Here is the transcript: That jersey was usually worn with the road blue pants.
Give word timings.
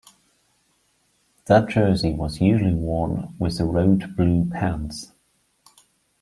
That 1.45 1.69
jersey 1.69 2.11
was 2.11 2.41
usually 2.41 2.73
worn 2.73 3.35
with 3.37 3.59
the 3.59 3.65
road 3.65 4.15
blue 4.15 4.49
pants. 4.49 5.11